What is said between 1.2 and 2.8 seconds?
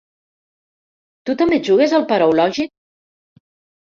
Tu també jugues al paraulògic?